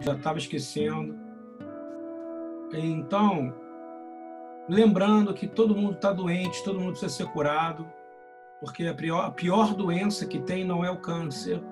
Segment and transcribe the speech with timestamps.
[0.00, 1.14] já estava esquecendo.
[2.72, 3.54] Então,
[4.68, 7.86] lembrando que todo mundo está doente, todo mundo precisa ser curado,
[8.60, 11.62] porque a pior, a pior doença que tem não é o câncer,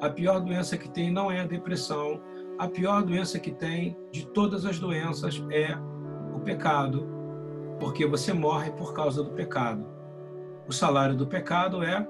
[0.00, 2.20] a pior doença que tem não é a depressão,
[2.58, 5.76] a pior doença que tem de todas as doenças é
[6.34, 7.08] o pecado,
[7.78, 9.86] porque você morre por causa do pecado.
[10.66, 12.06] O salário do pecado é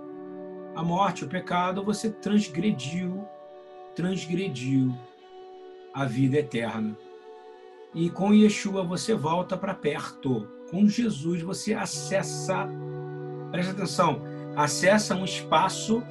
[0.74, 3.24] a morte, o pecado, você transgrediu,
[3.94, 4.94] transgrediu
[5.92, 6.96] a vida eterna.
[7.94, 10.46] E com Yeshua você volta para perto.
[10.70, 12.68] Com Jesus você acessa,
[13.50, 14.22] presta atenção,
[14.56, 16.02] acessa um espaço,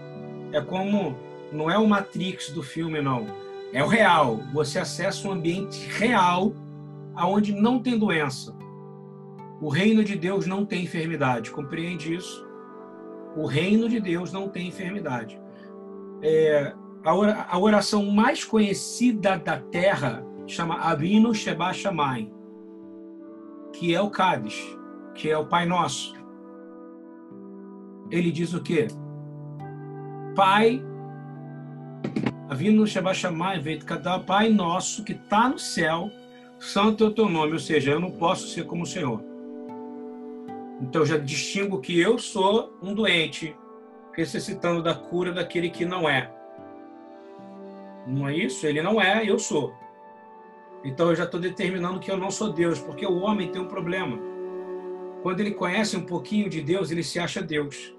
[0.52, 1.16] é como,
[1.52, 3.28] não é o Matrix do filme, não.
[3.72, 4.38] É o real.
[4.54, 6.54] Você acessa um ambiente real,
[7.16, 8.56] aonde não tem doença.
[9.62, 11.52] O reino de Deus não tem enfermidade.
[11.52, 12.48] Compreende isso?
[13.36, 15.40] O reino de Deus não tem enfermidade.
[16.22, 16.74] É,
[17.10, 22.32] a oração mais conhecida da terra chama Avinu Sheba Shammai,
[23.74, 24.56] que é o Cádiz,
[25.16, 26.14] que é o Pai Nosso.
[28.12, 28.88] Ele diz o quê?
[30.36, 30.84] Pai,
[32.50, 36.10] Avinu Sheba Shammai, cada Pai Nosso que está no céu,
[36.60, 39.24] santo é o teu nome, ou seja, eu não posso ser como o Senhor.
[40.82, 43.56] Então já distingo que eu sou um doente,
[44.18, 46.34] necessitando da cura daquele que não é.
[48.10, 48.66] Não é isso?
[48.66, 49.74] Ele não é, eu sou.
[50.84, 53.68] Então eu já estou determinando que eu não sou Deus, porque o homem tem um
[53.68, 54.18] problema.
[55.22, 57.96] Quando ele conhece um pouquinho de Deus, ele se acha Deus.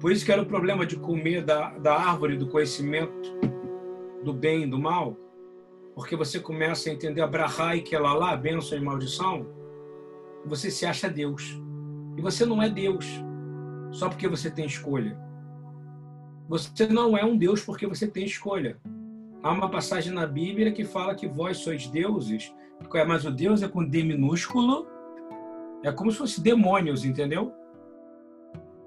[0.00, 3.32] Por isso que era o problema de comer da, da árvore do conhecimento
[4.24, 5.16] do bem e do mal,
[5.94, 9.46] porque você começa a entender a brahá e que ela lá, bênção e maldição,
[10.44, 11.60] você se acha Deus.
[12.16, 13.06] E você não é Deus
[13.92, 15.16] só porque você tem escolha.
[16.48, 18.78] Você não é um Deus porque você tem escolha.
[19.42, 22.54] Há uma passagem na Bíblia que fala que vós sois deuses,
[23.06, 24.86] mas o Deus é com D minúsculo,
[25.82, 27.52] é como se fosse demônios, entendeu?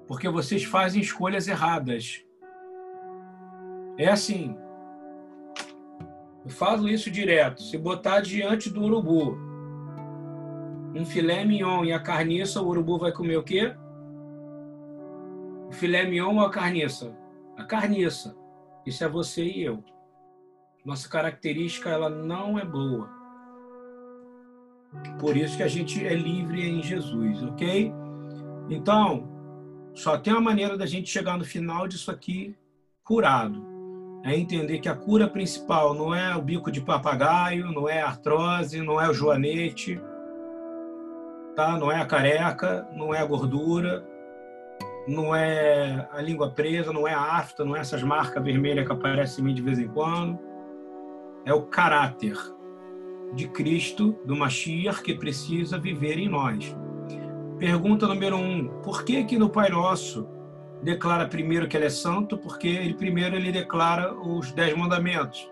[0.06, 2.24] Porque vocês fazem escolhas erradas.
[3.98, 4.56] É assim.
[6.44, 7.62] Eu falo isso direto.
[7.62, 9.36] Se botar diante do urubu
[10.94, 13.74] um filé mignon e a carniça, o urubu vai comer o quê?
[15.68, 17.14] O filé mignon ou a carniça?
[17.58, 18.34] A carniça.
[18.86, 19.84] Isso é você e eu.
[20.86, 23.10] Nossa característica ela não é boa.
[25.18, 27.92] Por isso que a gente é livre em Jesus, ok?
[28.70, 29.28] Então,
[29.92, 32.54] só tem uma maneira da gente chegar no final disso aqui
[33.02, 33.66] curado.
[34.24, 38.06] É entender que a cura principal não é o bico de papagaio, não é a
[38.06, 40.00] artrose, não é o joanete,
[41.56, 41.76] tá?
[41.76, 44.06] Não é a careca, não é a gordura,
[45.08, 48.92] não é a língua presa, não é a afta, não é essas marcas vermelhas que
[48.92, 50.45] aparecem em mim de vez em quando.
[51.46, 52.36] É o caráter
[53.32, 56.76] de Cristo, do Mashiach, que precisa viver em nós.
[57.58, 60.28] Pergunta número um: por que que no Pai Nosso
[60.82, 62.36] declara primeiro que ele é santo?
[62.36, 65.50] Porque ele primeiro ele declara os dez mandamentos.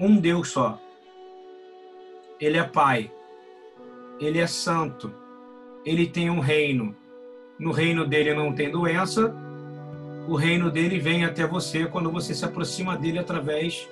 [0.00, 0.80] Um Deus só.
[2.40, 3.12] Ele é Pai
[4.20, 5.12] ele é santo,
[5.84, 6.94] ele tem um reino.
[7.58, 9.34] No reino dele não tem doença,
[10.28, 13.88] o reino dele vem até você quando você se aproxima dele através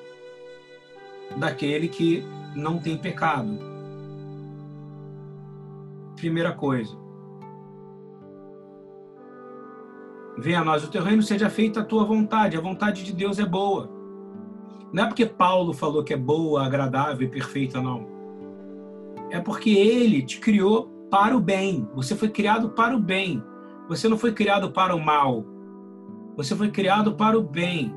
[1.37, 3.59] daquele que não tem pecado.
[6.17, 6.97] Primeira coisa.
[10.39, 12.57] Venha a nós o teu reino, seja feita a tua vontade.
[12.57, 13.91] A vontade de Deus é boa.
[14.93, 18.13] Não é porque Paulo falou que é boa, agradável e perfeita, não
[19.33, 21.89] é porque ele te criou para o bem.
[21.95, 23.43] Você foi criado para o bem.
[23.89, 25.45] Você não foi criado para o mal.
[26.37, 27.95] Você foi criado para o bem.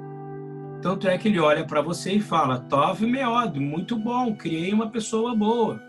[0.82, 4.90] Tanto é que ele olha para você e fala: Tove meod, muito bom, criei uma
[4.90, 5.82] pessoa boa.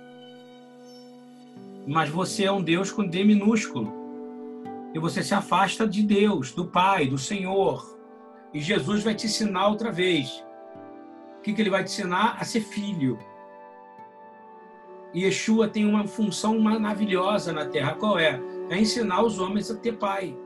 [1.86, 3.92] Mas você é um Deus com D minúsculo.
[4.94, 7.96] E você se afasta de Deus, do Pai, do Senhor.
[8.52, 10.42] E Jesus vai te ensinar outra vez.
[11.38, 12.36] O que, que ele vai te ensinar?
[12.40, 13.18] A ser filho.
[15.12, 17.94] E Yeshua tem uma função maravilhosa na terra.
[17.94, 18.40] Qual é?
[18.68, 20.36] É ensinar os homens a ter pai.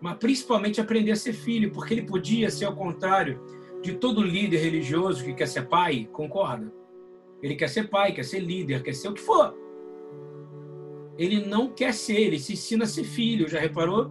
[0.00, 3.40] Mas principalmente aprender a ser filho, porque ele podia ser ao contrário
[3.82, 6.72] de todo líder religioso que quer ser pai, concorda?
[7.42, 9.54] Ele quer ser pai, quer ser líder, quer ser o que for.
[11.16, 14.10] Ele não quer ser, ele se ensina a ser filho, já reparou?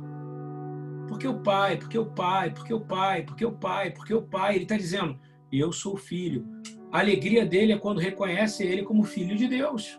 [1.08, 4.56] Porque o pai, porque o pai, porque o pai, porque o pai, porque o pai,
[4.56, 5.18] ele está dizendo,
[5.52, 6.46] eu sou filho.
[6.92, 9.98] A alegria dele é quando reconhece ele como filho de Deus.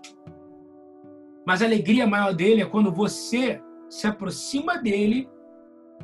[1.47, 5.29] Mas a alegria maior dele é quando você se aproxima dele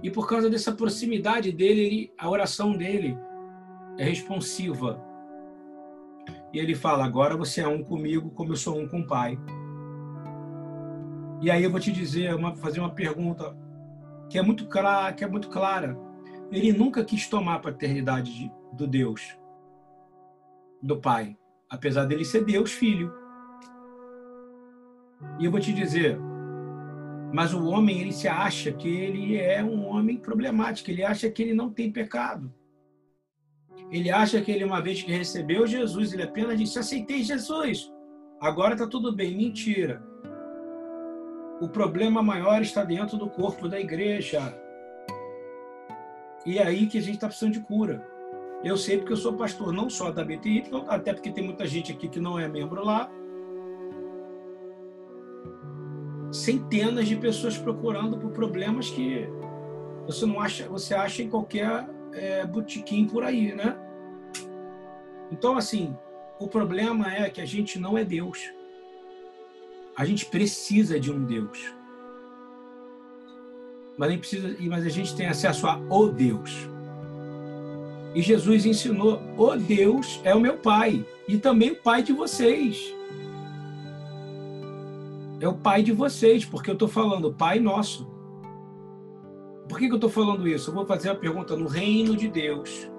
[0.02, 3.16] e por causa dessa proximidade dele, a oração dele
[3.98, 5.02] é responsiva.
[6.52, 9.38] E ele fala: agora você é um comigo, como eu sou um com o Pai.
[11.40, 13.56] E aí eu vou te dizer, uma, fazer uma pergunta
[14.30, 15.98] que é muito clara, que é muito clara.
[16.50, 19.36] Ele nunca quis tomar a paternidade de, do Deus,
[20.82, 21.36] do Pai,
[21.68, 23.12] apesar dele ser Deus Filho.
[25.38, 26.18] E eu vou te dizer,
[27.34, 31.42] mas o homem ele se acha que ele é um homem problemático, ele acha que
[31.42, 32.52] ele não tem pecado.
[33.90, 37.92] Ele acha que ele uma vez que recebeu Jesus, ele apenas disse: "Aceitei Jesus.
[38.40, 39.36] Agora está tudo bem".
[39.36, 40.14] Mentira
[41.60, 44.54] o problema maior está dentro do corpo da igreja.
[46.44, 48.06] E é aí que a gente está precisando de cura.
[48.62, 51.92] Eu sei porque eu sou pastor não só da BTI, até porque tem muita gente
[51.92, 53.10] aqui que não é membro lá.
[56.34, 59.28] Centenas de pessoas procurando por problemas que
[60.04, 63.76] você não acha, você acha em qualquer é, botequim por aí, né?
[65.30, 65.96] Então, assim,
[66.40, 68.50] o problema é que a gente não é Deus.
[69.96, 71.72] A gente precisa de um Deus.
[73.96, 76.68] Mas precisa, mas a gente tem acesso a o Deus.
[78.12, 82.92] E Jesus ensinou: o Deus é o meu Pai e também o Pai de vocês.
[85.44, 88.10] É o Pai de vocês, porque eu estou falando Pai Nosso.
[89.68, 90.70] Por que, que eu estou falando isso?
[90.70, 92.90] Eu vou fazer a pergunta: no reino de Deus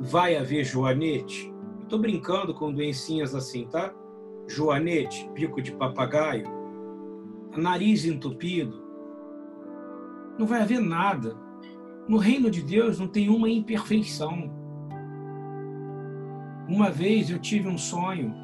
[0.00, 1.54] vai haver Joanete?
[1.82, 3.94] Estou brincando com doencinhas assim, tá?
[4.48, 6.44] joanete, bico de papagaio,
[7.56, 8.82] nariz entupido.
[10.36, 11.36] Não vai haver nada.
[12.08, 14.50] No reino de Deus não tem uma imperfeição.
[16.68, 18.34] Uma vez eu tive um sonho,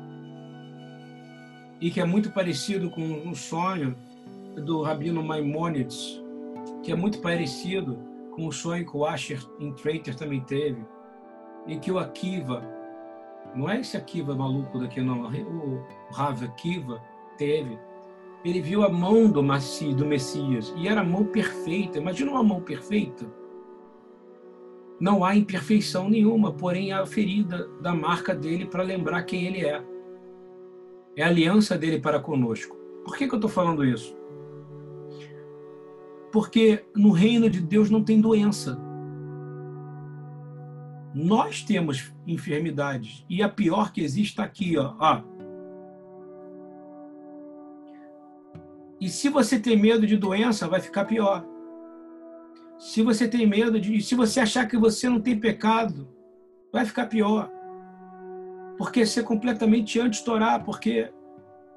[1.81, 3.97] e que é muito parecido com um sonho
[4.57, 6.23] do Rabino Maimonides,
[6.83, 7.99] que é muito parecido
[8.33, 10.85] com o sonho que o Asher Intrater também teve,
[11.67, 12.63] e que o Akiva
[13.55, 15.23] não é esse Akiva maluco daqui, não.
[15.23, 15.83] O
[16.13, 17.01] Rav Akiva
[17.39, 17.79] teve.
[18.45, 21.99] Ele viu a mão do, do Messias e era a mão perfeita.
[21.99, 23.27] Imagina uma mão perfeita.
[25.01, 29.65] Não há imperfeição nenhuma, porém há a ferida da marca dele para lembrar quem ele
[29.65, 29.83] é.
[31.17, 32.77] É a aliança dele para conosco.
[33.03, 34.15] Por que, que eu estou falando isso?
[36.31, 38.79] Porque no reino de Deus não tem doença.
[41.15, 45.23] Nós temos enfermidades e a pior que existe está aqui, ó, ó.
[49.01, 51.47] E se você tem medo de doença, vai ficar pior.
[52.79, 56.07] Se você tem medo de, se você achar que você não tem pecado,
[56.71, 57.51] vai ficar pior.
[58.79, 61.11] Porque ser completamente anti-Torá, porque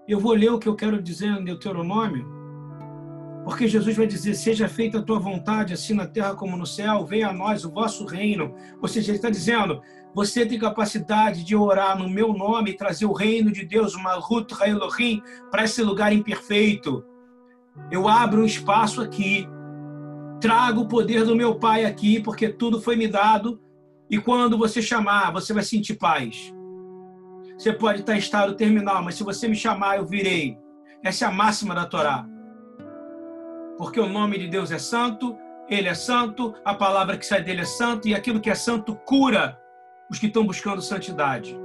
[0.08, 2.40] eu vou ler o que eu quero dizer em Deuteronômio,
[3.44, 7.06] porque Jesus vai dizer: Seja feita a tua vontade, assim na terra como no céu,
[7.06, 8.54] venha a nós o vosso reino.
[8.82, 9.82] Ou seja, ele está dizendo:
[10.14, 14.00] Você tem capacidade de orar no meu nome e trazer o reino de Deus, o
[14.00, 17.04] Malhut Elohim, para esse lugar imperfeito.
[17.90, 19.48] Eu abro um espaço aqui,
[20.40, 23.60] trago o poder do meu Pai aqui, porque tudo foi me dado.
[24.10, 26.54] E quando você chamar, você vai sentir paz.
[27.60, 30.58] Você pode estar em estado terminal, mas se você me chamar, eu virei.
[31.04, 32.26] Essa é a máxima da Torá
[33.80, 35.38] porque o nome de Deus é santo,
[35.70, 38.94] ele é santo, a palavra que sai dele é santo e aquilo que é santo
[38.94, 39.58] cura
[40.12, 41.58] os que estão buscando santidade.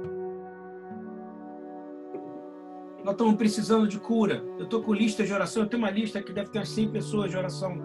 [3.03, 4.41] Nós estamos precisando de cura.
[4.57, 7.29] Eu estou com lista de oração, eu tenho uma lista que deve ter 100 pessoas
[7.29, 7.75] de oração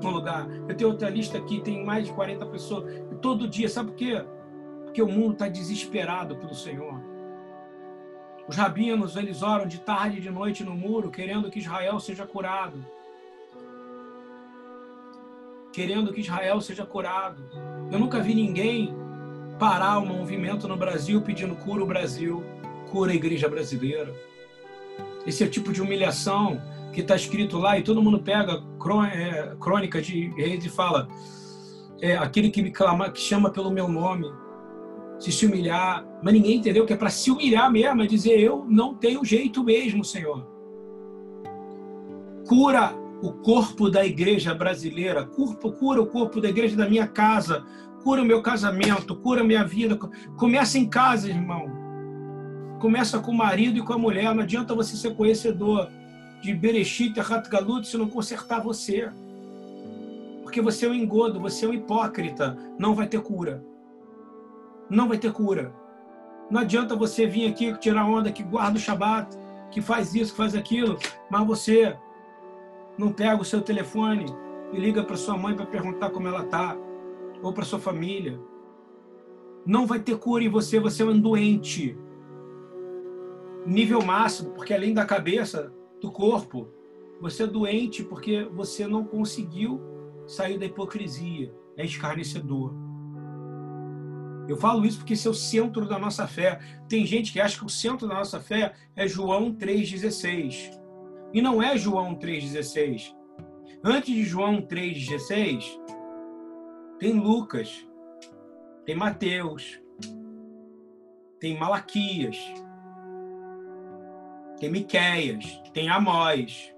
[0.00, 0.48] no lugar.
[0.68, 2.84] Eu tenho outra lista aqui, tem mais de 40 pessoas.
[3.20, 4.24] Todo dia, sabe por quê?
[4.84, 7.09] Porque o mundo está desesperado pelo Senhor.
[8.50, 12.26] Os rabinos, eles oram de tarde e de noite no muro, querendo que Israel seja
[12.26, 12.84] curado
[15.72, 17.42] querendo que Israel seja curado.
[17.90, 18.94] Eu nunca vi ninguém
[19.58, 22.44] parar um movimento no Brasil pedindo cura o Brasil,
[22.90, 24.12] cura a igreja brasileira.
[25.26, 26.60] Esse é o tipo de humilhação
[26.92, 28.62] que está escrito lá e todo mundo pega
[29.14, 31.08] é, crônica de reis e fala
[32.00, 34.26] é, aquele que me clama, que chama pelo meu nome,
[35.20, 38.64] se se humilhar, mas ninguém entendeu que é para se humilhar mesmo, é dizer eu
[38.68, 40.48] não tenho jeito mesmo, Senhor.
[42.48, 47.64] Cura o corpo da igreja brasileira, cura o corpo da igreja da minha casa,
[48.02, 49.94] cura o meu casamento, cura a minha vida.
[50.38, 51.70] Começa em casa, irmão.
[52.80, 54.34] Começa com o marido e com a mulher.
[54.34, 55.90] Não adianta você ser conhecedor
[56.40, 59.10] de Bereshit e Hatgalut se não consertar você.
[60.42, 62.56] Porque você é um engodo, você é um hipócrita.
[62.78, 63.62] Não vai ter cura.
[64.90, 65.72] Não vai ter cura.
[66.50, 69.38] Não adianta você vir aqui tirar onda, que guarda o Shabat,
[69.70, 70.98] que faz isso, que faz aquilo,
[71.30, 71.96] mas você
[72.98, 74.26] não pega o seu telefone
[74.72, 76.76] e liga para sua mãe para perguntar como ela está,
[77.40, 78.38] ou para sua família.
[79.64, 81.96] Não vai ter cura em você, você é um doente.
[83.64, 86.68] nível máximo, porque além da cabeça, do corpo,
[87.20, 89.80] você é doente porque você não conseguiu
[90.26, 92.72] sair da hipocrisia, é escarnecedor.
[94.50, 96.58] Eu falo isso porque esse é o centro da nossa fé.
[96.88, 100.76] Tem gente que acha que o centro da nossa fé é João 3,16.
[101.32, 103.14] E não é João 3,16.
[103.84, 105.62] Antes de João 3,16,
[106.98, 107.86] tem Lucas,
[108.84, 109.80] tem Mateus,
[111.38, 112.36] tem Malaquias,
[114.58, 116.74] tem Miqueias, tem Amós,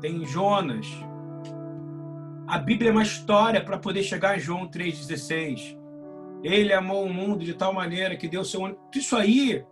[0.00, 0.88] tem Jonas.
[2.48, 5.78] A Bíblia é uma história para poder chegar em João 3,16.
[6.42, 8.80] Ele amou o mundo de tal maneira que deu seu único.
[8.94, 9.64] Isso aí,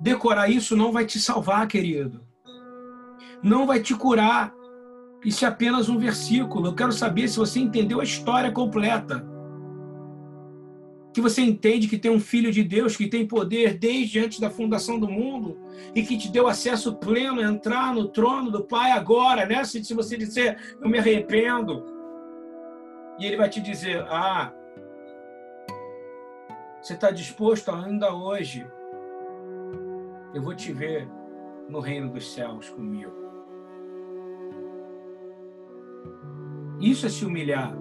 [0.00, 2.24] decorar isso não vai te salvar, querido.
[3.42, 4.52] Não vai te curar.
[5.24, 6.68] Isso é apenas um versículo.
[6.68, 9.24] Eu quero saber se você entendeu a história completa
[11.14, 14.50] que você entende que tem um filho de Deus que tem poder desde antes da
[14.50, 15.56] fundação do mundo
[15.94, 19.62] e que te deu acesso pleno a entrar no trono do Pai agora, né?
[19.62, 21.84] Se, se você disser, eu me arrependo,
[23.16, 24.52] e ele vai te dizer, ah,
[26.84, 28.66] você está disposto ainda hoje?
[30.34, 31.08] Eu vou te ver
[31.68, 33.12] no reino dos céus comigo.
[36.80, 37.74] Isso é se humilhar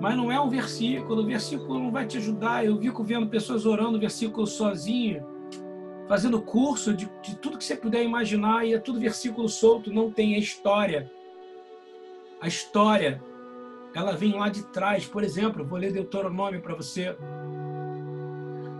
[0.00, 1.22] mas não é um versículo.
[1.22, 2.64] O versículo não vai te ajudar.
[2.64, 5.24] Eu fico vendo pessoas orando versículo sozinho,
[6.08, 10.10] fazendo curso de, de tudo que você puder imaginar, e é tudo versículo solto, não
[10.10, 11.10] tem a história.
[12.40, 13.22] A história,
[13.94, 15.06] ela vem lá de trás.
[15.06, 17.16] Por exemplo, vou ler Deuteronômio para você.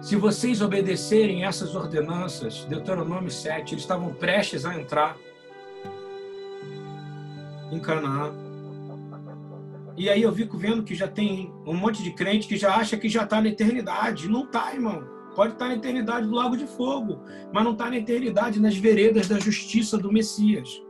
[0.06, 5.16] Se vocês obedecerem essas ordenanças, Deuteronômio 7, eles estavam prestes a entrar
[7.72, 8.32] em Canaã.
[9.96, 12.96] E aí eu fico vendo que já tem um monte de crente que já acha
[12.96, 14.28] que já está na eternidade.
[14.28, 15.02] Não está, irmão.
[15.34, 17.20] Pode estar tá na eternidade do lago de fogo,
[17.52, 20.80] mas não está na eternidade nas veredas da justiça do Messias.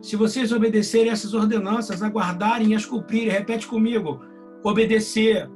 [0.00, 4.20] Se vocês obedecerem essas ordenanças, aguardarem e as cumprirem, repete comigo:
[4.62, 5.48] obedecer,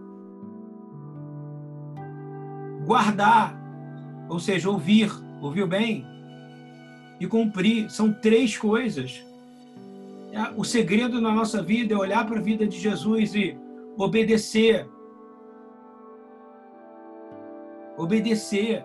[2.84, 3.56] guardar,
[4.28, 5.10] ou seja, ouvir,
[5.40, 6.04] ouviu bem?
[7.20, 9.24] E cumprir, são três coisas.
[10.32, 13.56] É, o segredo na nossa vida é olhar para a vida de Jesus e
[13.96, 14.86] obedecer.
[17.96, 18.84] Obedecer.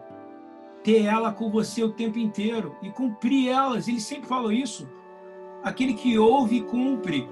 [0.83, 3.87] Ter ela com você o tempo inteiro e cumprir elas.
[3.87, 4.89] Ele sempre falou isso.
[5.61, 7.27] Aquele que ouve e cumpre.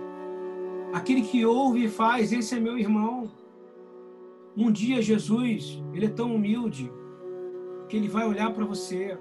[0.93, 3.31] Aquele que ouve e faz, esse é meu irmão.
[4.55, 6.91] Um dia Jesus, ele é tão humilde
[7.87, 9.17] que ele vai olhar para você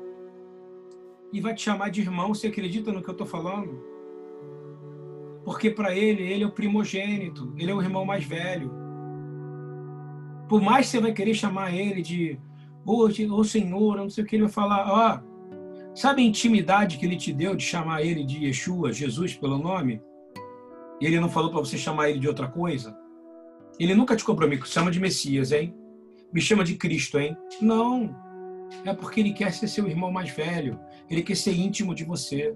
[1.33, 2.35] e vai te chamar de irmão.
[2.35, 3.89] Você acredita no que eu estou falando?
[5.49, 8.71] porque para ele, ele é o primogênito, ele é o irmão mais velho.
[10.47, 12.39] Por mais que você vai querer chamar ele de
[12.85, 16.99] ô oh, Senhor, não sei o que, ele vai falar, ó, oh, sabe a intimidade
[16.99, 20.03] que ele te deu de chamar ele de Yeshua, Jesus, pelo nome?
[21.01, 22.97] E ele não falou para você chamar ele de outra coisa?
[23.79, 25.75] Ele nunca te cobrou, me chama de Messias, hein?
[26.33, 27.37] Me chama de Cristo, hein?
[27.61, 28.15] Não.
[28.85, 30.79] É porque ele quer ser seu irmão mais velho.
[31.09, 32.55] Ele quer ser íntimo de você.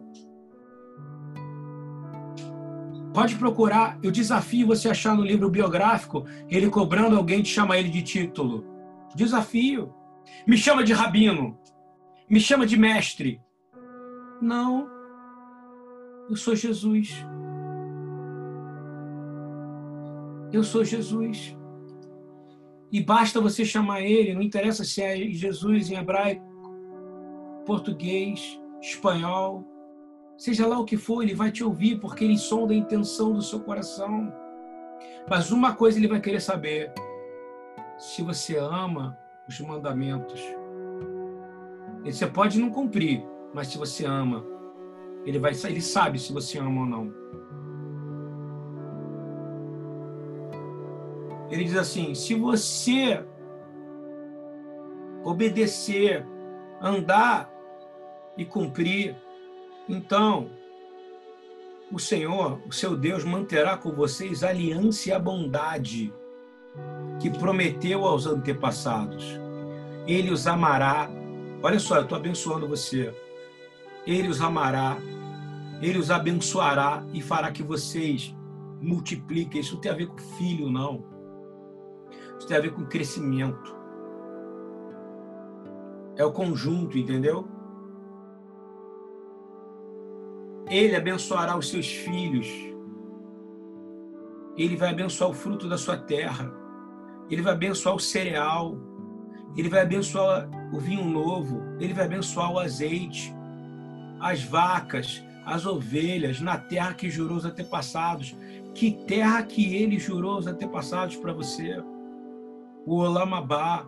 [3.15, 7.91] Pode procurar, eu desafio você achar no livro biográfico ele cobrando alguém de chamar ele
[7.91, 8.65] de título.
[9.15, 9.95] Desafio.
[10.47, 11.59] Me chama de rabino.
[12.29, 13.41] Me chama de mestre.
[14.41, 14.89] Não.
[16.29, 17.25] Eu sou Jesus.
[20.53, 21.57] Eu sou Jesus.
[22.91, 26.45] E basta você chamar ele, não interessa se é Jesus em hebraico,
[27.65, 29.65] português, espanhol,
[30.43, 33.41] Seja lá o que for, ele vai te ouvir, porque ele sonda a intenção do
[33.41, 34.33] seu coração.
[35.31, 36.93] Mas uma coisa ele vai querer saber:
[37.97, 39.17] se você ama
[39.49, 40.43] os mandamentos.
[42.05, 44.45] Você pode não cumprir, mas se você ama,
[45.25, 47.15] ele vai ele sabe se você ama ou não.
[51.53, 53.23] Ele diz assim: se você
[55.23, 56.27] obedecer,
[56.81, 57.53] andar
[58.39, 59.15] e cumprir,
[59.87, 60.49] então,
[61.93, 66.11] o Senhor, o seu Deus, manterá com vocês a aliança e a bondade
[67.21, 69.39] que prometeu aos antepassados.
[70.07, 71.11] Ele os amará.
[71.63, 73.15] Olha só, eu estou abençoando você.
[74.07, 74.97] Ele os amará,
[75.83, 78.35] ele os abençoará e fará que vocês
[78.81, 79.61] multipliquem.
[79.61, 81.12] Isso não tem a ver com filho, não.
[82.43, 83.73] Isso tem a ver com crescimento.
[86.17, 87.47] É o conjunto, entendeu?
[90.69, 92.49] Ele abençoará os seus filhos.
[94.57, 96.53] Ele vai abençoar o fruto da sua terra.
[97.31, 98.77] Ele vai abençoar o cereal.
[99.57, 103.33] Ele vai abençoar o vinho novo, ele vai abençoar o azeite,
[104.19, 108.37] as vacas, as ovelhas, na terra que jurou os antepassados.
[108.75, 111.81] Que terra que ele jurou os antepassados para você?
[112.85, 113.87] O Olamabá,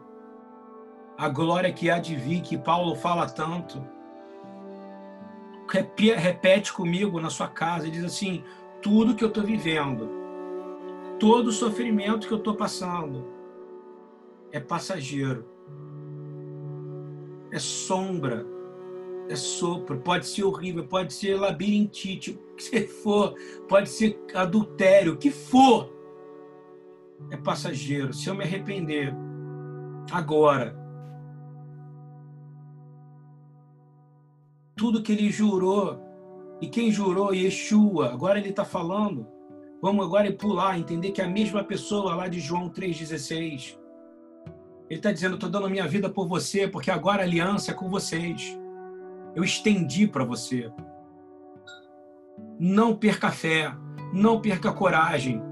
[1.16, 3.84] a glória que há de vir, que Paulo fala tanto.
[6.16, 8.44] Repete comigo na sua casa diz assim:
[8.80, 10.08] tudo que eu estou vivendo,
[11.18, 13.24] todo o sofrimento que eu estou passando,
[14.52, 15.44] é passageiro,
[17.50, 18.46] é sombra,
[19.28, 23.34] é sopro, pode ser horrível, pode ser labirintite, o que for,
[23.68, 25.93] pode ser adultério, o que for,
[27.30, 28.12] é passageiro.
[28.12, 29.14] Se eu me arrepender
[30.10, 30.76] agora,
[34.76, 36.00] tudo que ele jurou,
[36.60, 39.26] e quem jurou, Yeshua, agora ele está falando,
[39.82, 43.78] vamos agora pular, entender que é a mesma pessoa lá de João 3,16.
[44.88, 47.74] Ele está dizendo: estou dando a minha vida por você, porque agora a aliança é
[47.74, 48.58] com vocês.
[49.34, 50.70] Eu estendi para você.
[52.58, 53.74] Não perca fé,
[54.12, 55.42] não perca coragem.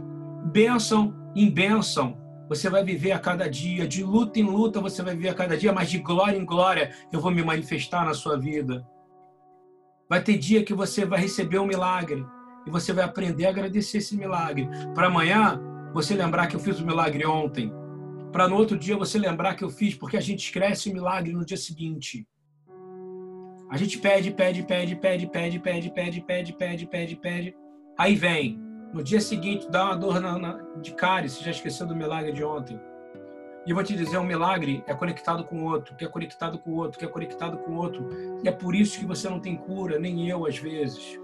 [0.44, 2.16] Bênção em bênção,
[2.48, 3.86] você vai viver a cada dia.
[3.86, 6.92] De luta em luta, você vai viver a cada dia, mas de glória em glória,
[7.12, 8.86] eu vou me manifestar na sua vida.
[10.08, 12.24] Vai ter dia que você vai receber um milagre
[12.66, 14.68] e você vai aprender a agradecer esse milagre.
[14.94, 15.60] Para amanhã,
[15.94, 17.72] você lembrar que eu fiz o milagre ontem.
[18.30, 21.32] Para no outro dia você lembrar que eu fiz, porque a gente esquece o milagre
[21.32, 22.26] no dia seguinte.
[23.70, 27.56] A gente pede, pede, pede, pede, pede, pede, pede, pede, pede, pede, pede.
[27.98, 28.71] Aí vem.
[28.92, 32.44] No dia seguinte, dá uma dor na, na, de você já esqueceu do milagre de
[32.44, 32.78] ontem.
[33.64, 36.58] E eu vou te dizer, um milagre é conectado com o outro, que é conectado
[36.58, 38.06] com o outro, que é conectado com o outro.
[38.44, 41.18] E é por isso que você não tem cura, nem eu às vezes.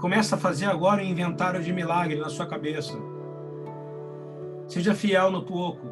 [0.00, 2.98] Começa a fazer agora um inventário de milagre na sua cabeça.
[4.66, 5.86] Seja fiel no pouco.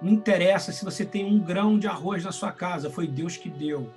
[0.00, 3.50] Não interessa se você tem um grão de arroz na sua casa, foi Deus que
[3.50, 3.88] deu.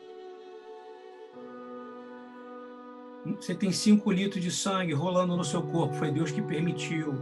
[3.40, 7.14] Você tem cinco litros de sangue rolando no seu corpo, foi Deus que permitiu.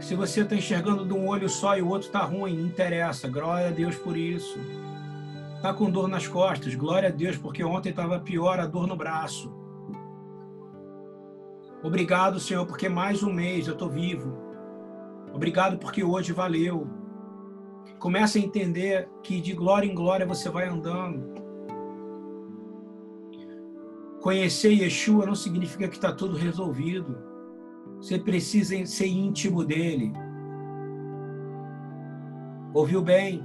[0.00, 3.28] Se você está enxergando de um olho só e o outro está ruim, não interessa.
[3.28, 4.58] Glória a Deus por isso.
[5.56, 8.96] Está com dor nas costas, glória a Deus, porque ontem estava pior a dor no
[8.96, 9.50] braço.
[11.82, 14.38] Obrigado, Senhor, porque mais um mês eu estou vivo.
[15.32, 16.86] Obrigado porque hoje valeu.
[17.98, 21.43] Começa a entender que de glória em glória você vai andando.
[24.24, 27.14] Conhecer Yeshua não significa que está tudo resolvido.
[27.98, 30.14] Você precisa ser íntimo dele.
[32.72, 33.44] Ouviu bem?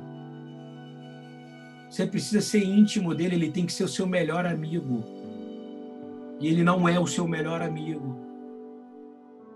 [1.90, 5.04] Você precisa ser íntimo dele, ele tem que ser o seu melhor amigo.
[6.40, 8.18] E ele não é o seu melhor amigo.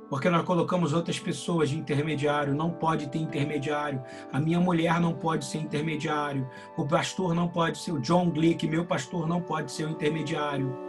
[0.09, 4.03] Porque nós colocamos outras pessoas de intermediário, não pode ter intermediário.
[4.29, 6.45] A minha mulher não pode ser intermediário.
[6.75, 10.82] O pastor não pode ser, o John Glick, meu pastor, não pode ser o intermediário.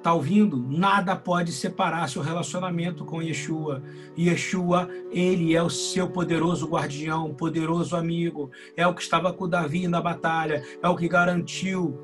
[0.00, 0.56] Está ouvindo?
[0.56, 3.82] Nada pode separar seu relacionamento com Yeshua.
[4.18, 8.50] Yeshua, ele é o seu poderoso guardião, poderoso amigo.
[8.74, 10.64] É o que estava com Davi na batalha.
[10.82, 11.98] É o que garantiu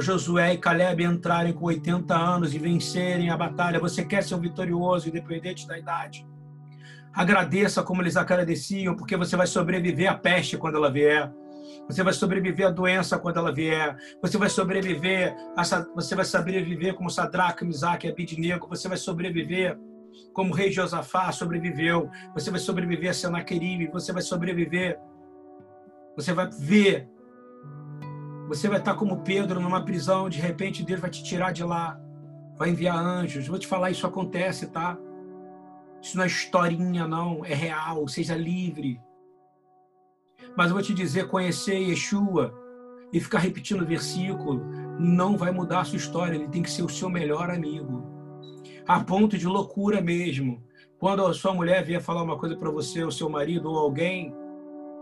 [0.00, 3.78] Josué e Caleb entrarem com 80 anos e vencerem a batalha.
[3.78, 6.26] Você quer ser um vitorioso, independente da idade.
[7.14, 11.32] Agradeça como eles agradeciam, porque você vai sobreviver à peste quando ela vier.
[11.88, 13.96] Você vai sobreviver à doença quando ela vier.
[14.20, 15.62] Você vai sobreviver, a,
[15.94, 18.68] você vai sobreviver como Sadraque, Misaque Abidnego.
[18.68, 19.78] Você vai sobreviver
[20.32, 22.10] como o rei Josafá sobreviveu.
[22.34, 23.88] Você vai sobreviver a Senaqueribe.
[23.88, 24.98] Você vai sobreviver.
[26.16, 27.08] Você vai ver.
[28.48, 30.28] Você vai estar como Pedro numa prisão.
[30.28, 32.00] De repente, Deus vai te tirar de lá.
[32.56, 33.46] Vai enviar anjos.
[33.46, 34.98] Vou te falar, isso acontece, tá?
[36.02, 37.44] Isso não é historinha, não.
[37.44, 38.06] É real.
[38.08, 39.00] Seja livre.
[40.56, 42.54] Mas eu vou te dizer, conhecer Yeshua
[43.12, 44.60] e ficar repetindo o versículo
[44.98, 46.34] não vai mudar a sua história.
[46.34, 48.04] Ele tem que ser o seu melhor amigo.
[48.86, 50.62] A ponto de loucura mesmo.
[50.98, 54.34] Quando a sua mulher vier falar uma coisa para você, o seu marido ou alguém,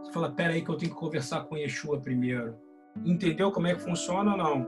[0.03, 2.55] você fala, pera aí que eu tenho que conversar com Yeshua primeiro.
[3.05, 4.67] Entendeu como é que funciona ou não?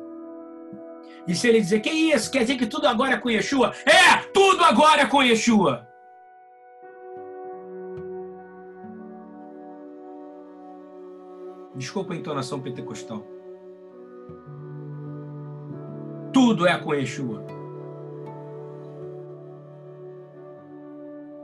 [1.26, 2.30] E se ele dizer, que isso?
[2.30, 3.72] Quer dizer que tudo agora é com Yeshua?
[3.84, 4.16] É!
[4.32, 5.87] Tudo agora é com Yeshua!
[11.78, 13.24] Desculpa a entonação pentecostal.
[16.32, 17.46] Tudo é com Yeshua.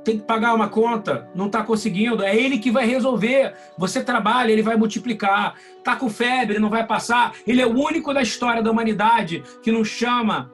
[0.04, 3.54] Tem que pagar uma conta, não está conseguindo, é ele que vai resolver.
[3.78, 5.54] Você trabalha, ele vai multiplicar.
[5.78, 7.32] Está com febre, não vai passar.
[7.46, 10.52] Ele é o único da história da humanidade que não chama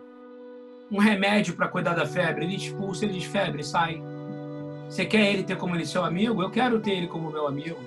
[0.93, 4.03] um remédio para cuidar da febre, ele expulsa, ele diz febre, sai.
[4.89, 6.43] Você quer ele ter como ele seu amigo?
[6.43, 7.79] Eu quero ter ele como meu amigo.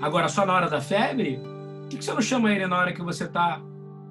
[0.00, 1.40] Agora, só na hora da febre?
[1.80, 3.62] Por que você não chama ele na hora que você está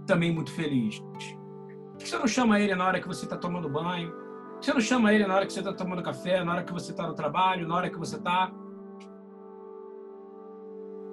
[0.07, 0.99] também muito feliz?
[0.99, 4.11] Por que você não chama ele na hora que você está tomando banho?
[4.11, 6.63] Por que você não chama ele na hora que você está tomando café, na hora
[6.63, 8.51] que você está no trabalho, na hora que você está.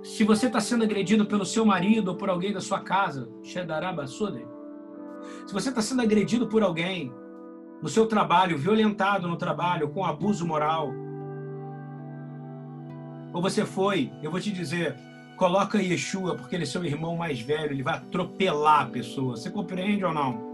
[0.02, 3.28] Se você está sendo agredido pelo seu marido ou por alguém da sua casa.
[3.42, 7.12] Se você está sendo agredido por alguém
[7.82, 10.92] no seu trabalho, violentado no trabalho, com abuso moral,
[13.32, 14.94] ou você foi, eu vou te dizer,
[15.36, 19.36] coloca Yeshua, porque ele é seu irmão mais velho, ele vai atropelar a pessoa.
[19.36, 20.52] Você compreende ou não?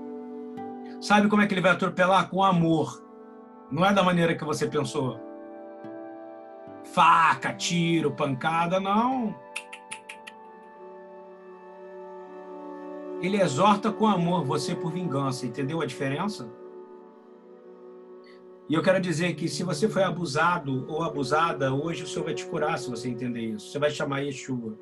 [1.01, 2.29] Sabe como é que ele vai atropelar?
[2.29, 3.03] Com amor.
[3.71, 5.21] Não é da maneira que você pensou.
[6.85, 9.35] Faca, tiro, pancada, não.
[13.21, 16.49] Ele exorta com amor você por vingança, entendeu a diferença?
[18.69, 22.35] E eu quero dizer que se você foi abusado ou abusada, hoje o Senhor vai
[22.35, 23.71] te curar se você entender isso.
[23.71, 24.79] Você vai chamar Yeshua.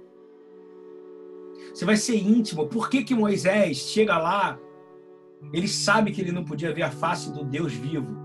[1.73, 2.67] Você vai ser íntimo.
[2.67, 4.59] Por que, que Moisés chega lá?
[5.53, 8.17] Ele sabe que ele não podia ver a face do Deus vivo,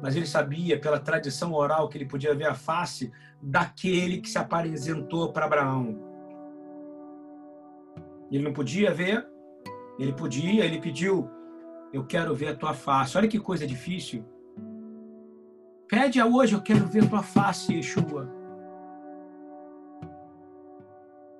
[0.00, 4.38] mas ele sabia, pela tradição oral, que ele podia ver a face daquele que se
[4.38, 5.98] apresentou para Abraão.
[8.30, 9.26] Ele não podia ver,
[9.98, 11.28] ele podia, ele pediu:
[11.92, 13.18] Eu quero ver a tua face.
[13.18, 14.24] Olha que coisa difícil.
[15.88, 18.38] Pede a hoje, eu quero ver tua face, Yeshua.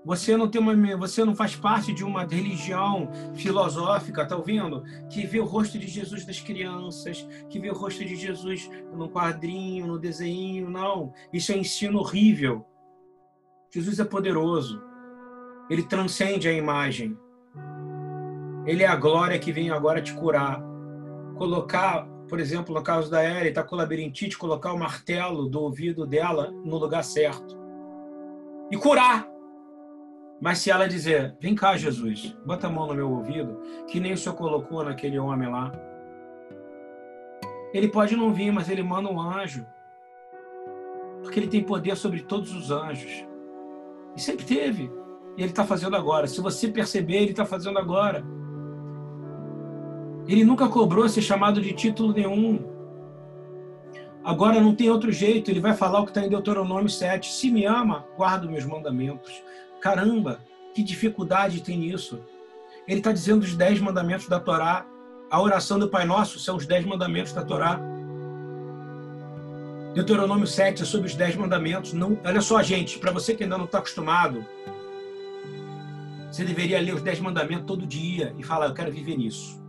[0.08, 4.82] Você não tem uma, você não faz parte de uma religião filosófica, tá ouvindo?
[5.10, 9.10] Que vê o rosto de Jesus das crianças, que vê o rosto de Jesus no
[9.10, 11.12] quadrinho, no desenho, não.
[11.30, 12.64] Isso é ensino horrível.
[13.70, 14.82] Jesus é poderoso.
[15.68, 17.14] Ele transcende a imagem.
[18.64, 20.62] Ele é a glória que vem agora te curar.
[21.36, 26.06] Colocar por exemplo, no caso da Ellie, está com labirintite, colocar o martelo do ouvido
[26.06, 27.58] dela no lugar certo.
[28.70, 29.26] E curar.
[30.40, 34.12] Mas se ela dizer, vem cá, Jesus, bota a mão no meu ouvido, que nem
[34.12, 35.72] o senhor colocou naquele homem lá.
[37.72, 39.66] Ele pode não vir, mas ele manda um anjo.
[41.22, 43.26] Porque ele tem poder sobre todos os anjos.
[44.14, 44.90] E sempre teve.
[45.36, 46.26] E ele está fazendo agora.
[46.26, 48.24] Se você perceber, ele está fazendo agora.
[50.28, 52.62] Ele nunca cobrou ser chamado de título nenhum.
[54.22, 57.32] Agora não tem outro jeito, ele vai falar o que está em Deuteronômio 7.
[57.32, 59.42] Se me ama, guarda meus mandamentos.
[59.80, 60.38] Caramba,
[60.74, 62.20] que dificuldade tem nisso.
[62.86, 64.86] Ele está dizendo os dez mandamentos da Torá.
[65.30, 67.80] A oração do Pai Nosso são os dez mandamentos da Torá.
[69.94, 71.94] Deuteronômio 7 é sobre os dez mandamentos.
[71.94, 74.44] Não, olha só, gente, para você que ainda não está acostumado,
[76.30, 79.67] você deveria ler os dez mandamentos todo dia e falar: Eu quero viver nisso.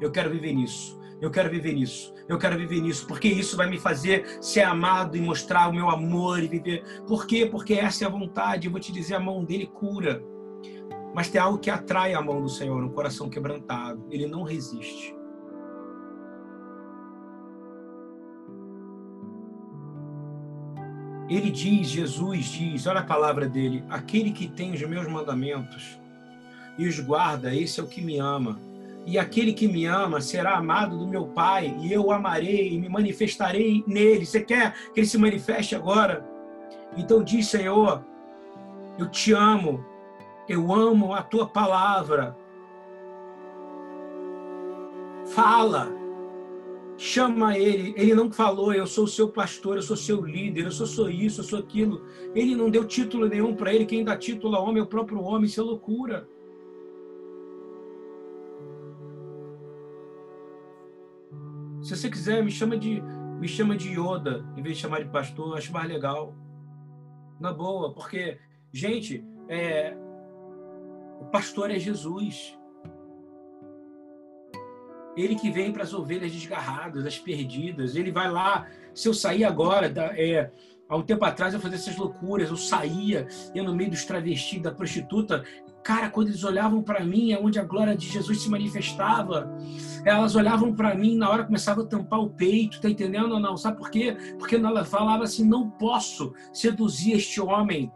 [0.00, 0.98] Eu quero viver nisso.
[1.20, 2.14] Eu quero viver nisso.
[2.28, 5.88] Eu quero viver nisso, porque isso vai me fazer ser amado e mostrar o meu
[5.88, 6.84] amor e viver.
[7.06, 7.46] Por quê?
[7.46, 8.66] Porque essa é a vontade.
[8.66, 10.22] Eu vou te dizer, a mão dele cura.
[11.14, 14.04] Mas tem algo que atrai a mão do Senhor, um coração quebrantado.
[14.10, 15.14] Ele não resiste.
[21.28, 25.98] Ele diz, Jesus diz, olha a palavra dele: aquele que tem os meus mandamentos
[26.78, 28.60] e os guarda, esse é o que me ama
[29.06, 32.78] e aquele que me ama será amado do meu Pai, e eu o amarei e
[32.78, 34.26] me manifestarei nele.
[34.26, 36.28] Você quer que ele se manifeste agora?
[36.96, 38.04] Então diz, Senhor,
[38.98, 39.84] eu te amo,
[40.48, 42.36] eu amo a tua palavra.
[45.26, 45.88] Fala,
[46.96, 47.94] chama ele.
[47.96, 51.42] Ele não falou, eu sou seu pastor, eu sou seu líder, eu sou, sou isso,
[51.42, 52.02] eu sou aquilo.
[52.34, 53.86] Ele não deu título nenhum para ele.
[53.86, 56.28] Quem dá título a homem é o próprio homem, isso é loucura.
[61.86, 63.00] Se você quiser, me chama de
[63.38, 66.34] me chama de Yoda, em vez de chamar de pastor, acho mais legal.
[67.38, 68.40] Na boa, porque,
[68.72, 69.96] gente, é,
[71.20, 72.58] o pastor é Jesus.
[75.16, 77.94] Ele que vem para as ovelhas desgarradas, as perdidas.
[77.94, 78.66] Ele vai lá.
[78.92, 80.50] Se eu sair agora, é,
[80.88, 84.60] há um tempo atrás eu fazia essas loucuras, eu saía, ia no meio dos travestis,
[84.60, 85.44] da prostituta,
[85.86, 89.48] Cara, quando eles olhavam para mim, é onde a glória de Jesus se manifestava.
[90.04, 93.56] Elas olhavam para mim na hora começava a tampar o peito, tá entendendo ou não?
[93.56, 94.16] Sabe por quê?
[94.36, 97.92] Porque ela falava assim: não posso seduzir este homem.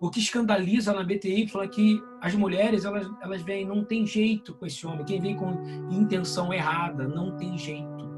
[0.00, 4.54] O que escandaliza na BTY é que as mulheres elas, elas vêm, não tem jeito
[4.54, 5.04] com esse homem.
[5.04, 8.08] Quem vem com intenção errada, não tem jeito.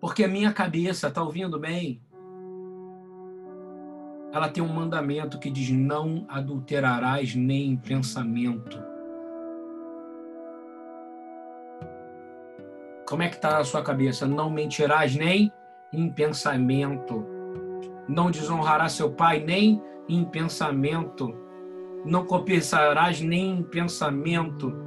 [0.00, 2.00] Porque a minha cabeça, tá ouvindo bem?
[4.36, 8.78] ela tem um mandamento que diz: não adulterarás nem em pensamento.
[13.08, 14.26] Como é que está a sua cabeça?
[14.26, 15.50] Não mentirás nem
[15.92, 17.24] em pensamento.
[18.06, 21.34] Não desonrarás seu pai nem em pensamento.
[22.04, 24.85] Não copiarás nem em pensamento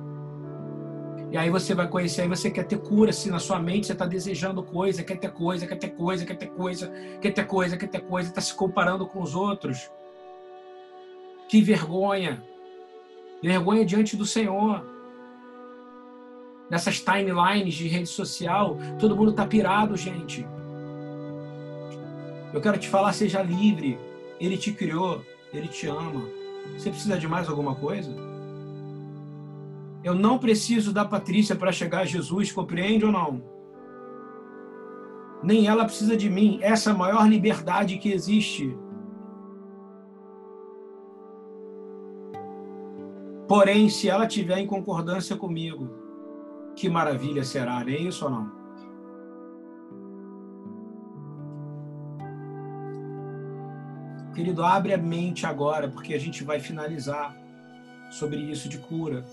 [1.31, 3.93] e aí você vai conhecer, aí você quer ter cura, se na sua mente você
[3.93, 7.77] está desejando coisa, quer ter coisa, quer ter coisa, quer ter coisa, quer ter coisa,
[7.77, 9.91] quer ter coisa, está se comparando com os outros.
[11.47, 12.43] Que vergonha!
[13.43, 14.83] Vergonha diante do Senhor.
[16.69, 20.45] Nessas timelines de rede social, todo mundo está pirado, gente.
[22.51, 23.99] Eu quero te falar, seja livre.
[24.39, 26.27] Ele te criou, ele te ama.
[26.73, 28.28] Você precisa de mais alguma coisa?
[30.09, 33.43] Eu não preciso da Patrícia para chegar a Jesus, compreende ou não?
[35.43, 36.57] Nem ela precisa de mim.
[36.63, 38.75] Essa é a maior liberdade que existe.
[43.47, 45.87] Porém, se ela tiver em concordância comigo,
[46.75, 48.51] que maravilha será, é isso ou não?
[54.33, 57.37] Querido, abre a mente agora, porque a gente vai finalizar
[58.09, 59.23] sobre isso de cura.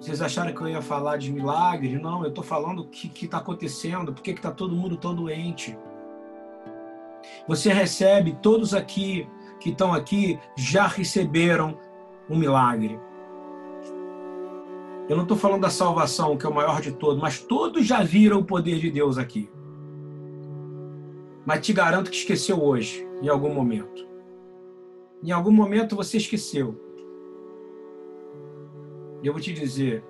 [0.00, 1.98] Vocês acharam que eu ia falar de milagre?
[1.98, 5.76] Não, eu estou falando o que está acontecendo, porque está todo mundo tão doente.
[7.46, 9.28] Você recebe, todos aqui
[9.60, 11.76] que estão aqui já receberam
[12.30, 12.98] um milagre.
[15.06, 18.02] Eu não estou falando da salvação, que é o maior de todos, mas todos já
[18.02, 19.50] viram o poder de Deus aqui.
[21.44, 24.08] Mas te garanto que esqueceu hoje, em algum momento.
[25.22, 26.89] Em algum momento você esqueceu.
[29.22, 30.04] E eu vou te dizer,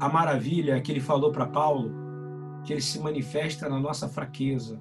[0.00, 1.92] a maravilha é que ele falou para Paulo,
[2.64, 4.80] que ele se manifesta na nossa fraqueza.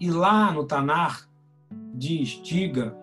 [0.00, 1.28] E lá no Tanar
[1.94, 2.96] diz: diga,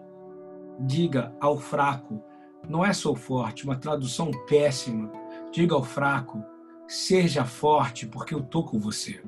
[0.79, 2.21] diga ao fraco,
[2.69, 5.11] não é sou forte, uma tradução péssima.
[5.51, 6.43] Diga ao fraco,
[6.87, 9.21] seja forte, porque eu tô com você.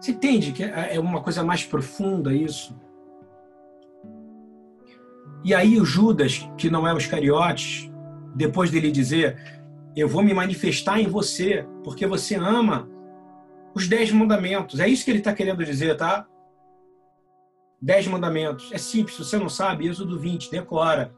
[0.00, 2.74] Você entende que é uma coisa mais profunda isso?
[5.44, 7.90] E aí o Judas, que não é os cariotes,
[8.34, 9.36] depois dele dizer,
[9.96, 12.88] eu vou me manifestar em você, porque você ama
[13.74, 14.80] os dez mandamentos.
[14.80, 16.26] É isso que ele está querendo dizer, tá?
[17.80, 18.70] Dez mandamentos.
[18.72, 21.12] É simples, se você não sabe, Êxodo 20, decora.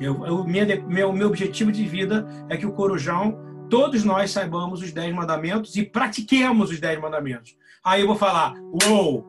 [0.00, 3.38] Eu, eu, meu, meu objetivo de vida é que o Corujão,
[3.70, 7.56] todos nós saibamos os dez mandamentos e pratiquemos os dez mandamentos.
[7.84, 8.54] Aí eu vou falar,
[8.88, 9.24] uou,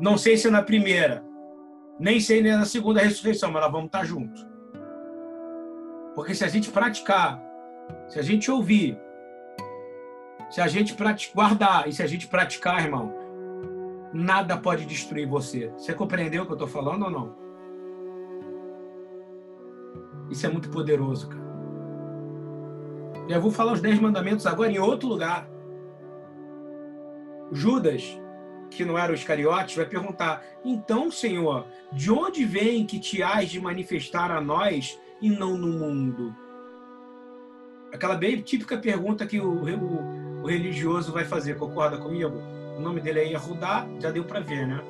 [0.00, 1.23] não sei se é na primeira,
[1.98, 4.46] nem sei nem na segunda ressurreição, mas nós vamos estar juntos.
[6.14, 7.42] Porque se a gente praticar,
[8.08, 8.98] se a gente ouvir,
[10.50, 10.96] se a gente
[11.34, 13.12] guardar e se a gente praticar, irmão,
[14.12, 15.68] nada pode destruir você.
[15.76, 17.36] Você compreendeu o que eu estou falando ou não?
[20.30, 21.44] Isso é muito poderoso, cara.
[23.28, 25.48] Eu vou falar os dez mandamentos agora em outro lugar.
[27.52, 28.20] Judas
[28.74, 33.48] que não era o Iscariotes, vai perguntar: Então, Senhor, de onde vem que te has
[33.48, 36.34] de manifestar a nós e não no mundo?
[37.92, 42.36] Aquela bem típica pergunta que o, o, o religioso vai fazer, concorda comigo?
[42.76, 44.82] O nome dele é Yehudá, já deu para ver, né?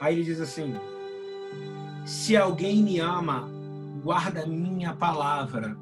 [0.00, 0.74] Aí ele diz assim:
[2.04, 3.48] Se alguém me ama,
[4.02, 5.76] guarda minha palavra.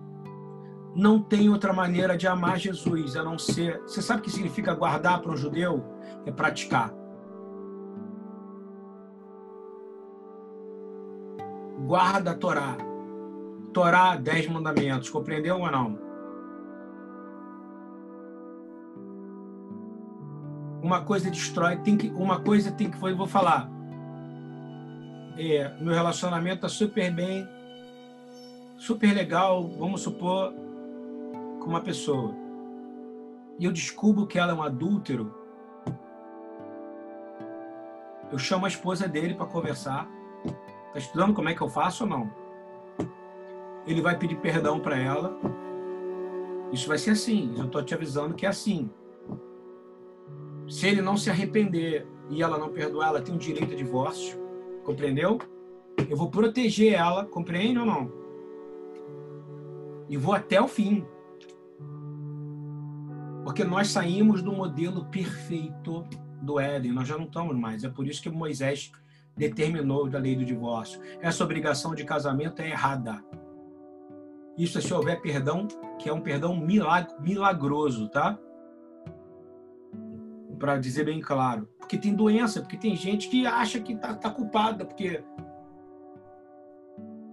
[0.94, 3.80] Não tem outra maneira de amar Jesus a não ser.
[3.80, 5.94] Você sabe o que significa guardar para um judeu?
[6.26, 6.92] é praticar.
[11.86, 12.76] Guarda a Torá.
[13.72, 15.10] Torá, dez mandamentos.
[15.10, 15.98] Compreendeu ou não?
[20.82, 23.70] Uma coisa destrói, tem que, uma coisa tem que, vou falar.
[25.36, 27.48] É, meu relacionamento está super bem,
[28.76, 30.54] super legal, vamos supor,
[31.64, 32.34] com uma pessoa.
[33.58, 35.34] E eu descubro que ela é um adúltero,
[38.34, 40.08] eu chamo a esposa dele para conversar.
[40.88, 42.30] Está estudando como é que eu faço ou não?
[43.86, 45.38] Ele vai pedir perdão para ela.
[46.72, 47.54] Isso vai ser assim.
[47.56, 48.90] Eu estou te avisando que é assim.
[50.68, 54.36] Se ele não se arrepender e ela não perdoar, ela tem um direito a divórcio.
[54.82, 55.38] Compreendeu?
[56.10, 58.10] Eu vou proteger ela, compreende ou não?
[60.08, 61.06] E vou até o fim.
[63.44, 66.04] Porque nós saímos do modelo perfeito
[66.40, 67.84] do Éden, nós já não estamos mais.
[67.84, 68.90] É por isso que Moisés
[69.36, 71.00] determinou da lei do divórcio.
[71.20, 73.22] Essa obrigação de casamento é errada.
[74.56, 75.66] Isso é se houver perdão,
[75.98, 78.38] que é um perdão milagroso, tá?
[80.58, 81.68] Para dizer bem claro.
[81.78, 85.22] Porque tem doença, porque tem gente que acha que tá, tá culpada, porque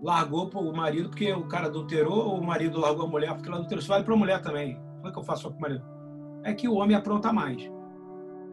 [0.02, 3.58] largou o marido porque o cara adulterou, ou o marido largou a mulher porque ela
[3.58, 3.80] adulterou.
[3.80, 4.76] Isso vale para a mulher também.
[4.95, 6.01] Como é que eu faço com o marido?
[6.43, 7.62] É que o homem apronta mais.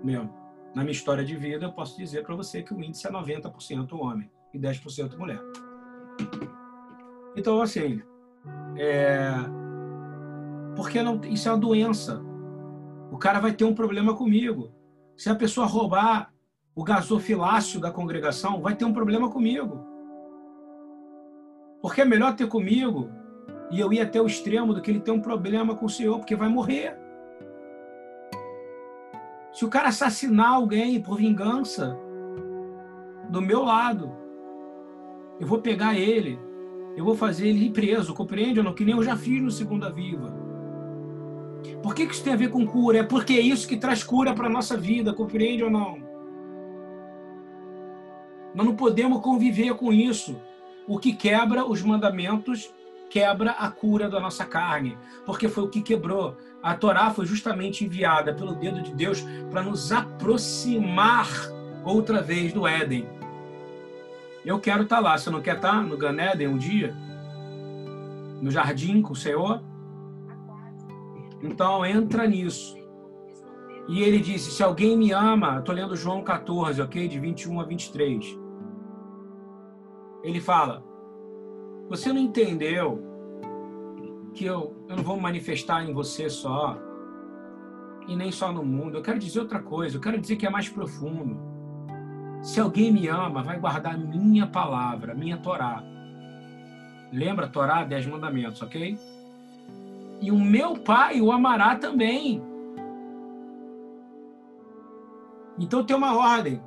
[0.02, 0.32] Mesmo.
[0.74, 3.92] Na minha história de vida, eu posso dizer para você que o índice é 90%
[3.92, 5.40] homem e 10% mulher.
[7.36, 8.02] Então, assim,
[8.76, 9.30] é...
[10.76, 11.20] porque não...
[11.24, 12.22] isso é uma doença.
[13.10, 14.70] O cara vai ter um problema comigo.
[15.16, 16.32] Se a pessoa roubar
[16.74, 19.84] o gasofilácio da congregação, vai ter um problema comigo.
[21.80, 23.10] Porque é melhor ter comigo
[23.70, 26.18] e eu ir até o extremo do que ele ter um problema com o Senhor,
[26.18, 26.96] porque vai morrer.
[29.58, 31.98] Se o cara assassinar alguém por vingança,
[33.28, 34.12] do meu lado,
[35.40, 36.38] eu vou pegar ele,
[36.96, 38.72] eu vou fazer ele ir preso, compreende ou não?
[38.72, 40.32] Que nem eu já fiz no Segunda Viva.
[41.82, 42.98] Por que, que isso tem a ver com cura?
[42.98, 45.98] É porque é isso que traz cura para a nossa vida, compreende ou não?
[48.54, 50.40] Nós não podemos conviver com isso.
[50.86, 52.72] O que quebra os mandamentos
[53.10, 56.36] quebra a cura da nossa carne, porque foi o que quebrou.
[56.62, 61.28] A Torá foi justamente enviada pelo dedo de Deus para nos aproximar
[61.84, 63.08] outra vez do Éden.
[64.44, 65.18] Eu quero estar tá lá.
[65.18, 66.94] Você não quer estar tá no Gan Éden um dia?
[68.40, 69.62] No jardim com o Senhor?
[71.42, 72.76] Então entra nisso.
[73.88, 77.08] E ele disse: Se alguém me ama, estou lendo João 14, ok?
[77.08, 78.38] De 21 a 23.
[80.22, 80.82] Ele fala:
[81.88, 83.02] Você não entendeu
[84.34, 86.78] que eu, eu não vou manifestar em você só,
[88.06, 88.96] e nem só no mundo.
[88.96, 91.38] Eu quero dizer outra coisa, eu quero dizer que é mais profundo.
[92.42, 95.82] Se alguém me ama, vai guardar minha palavra, minha Torá.
[97.12, 98.98] Lembra Torá, dez mandamentos, ok?
[100.20, 102.42] E o meu pai o amará também.
[105.58, 106.60] Então tem uma ordem.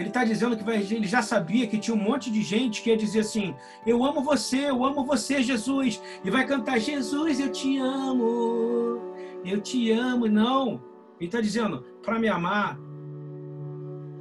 [0.00, 2.88] Ele está dizendo que vai, ele já sabia que tinha um monte de gente que
[2.88, 3.54] ia dizer assim:
[3.86, 6.00] Eu amo você, eu amo você, Jesus.
[6.24, 8.98] E vai cantar: Jesus, eu te amo,
[9.44, 10.26] eu te amo.
[10.26, 10.82] Não.
[11.18, 12.80] Ele está dizendo: para me amar,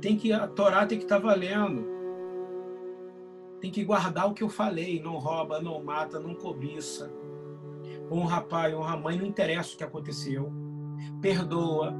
[0.02, 1.88] tem que a Torá tem que estar tá valendo.
[3.62, 7.10] Tem que guardar o que eu falei: não rouba, não mata, não cobiça.
[8.12, 10.52] Honra pai, honra mãe, não interessa o que aconteceu.
[11.22, 11.96] Perdoa,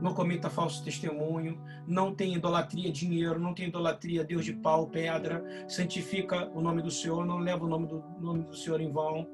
[0.00, 5.44] não cometa falso testemunho, não tem idolatria dinheiro, não tem idolatria Deus de pau, pedra,
[5.68, 9.26] santifica o nome do Senhor, não leva o nome do, nome do Senhor em vão,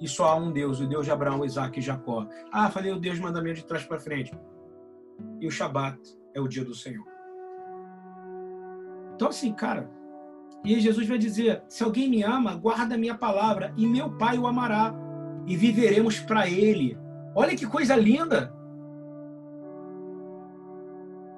[0.00, 2.26] e só há um Deus, o Deus de Abraão, Isaac e Jacó.
[2.52, 4.32] Ah, falei o Deus de mandamento de trás para frente.
[5.40, 5.98] E o Shabat
[6.34, 7.06] é o dia do Senhor.
[9.14, 9.90] Então, assim, cara,
[10.64, 14.38] e Jesus vai dizer: se alguém me ama, guarda a minha palavra, e meu Pai
[14.38, 14.94] o amará,
[15.46, 16.98] e viveremos para ele.
[17.34, 18.54] Olha que coisa linda!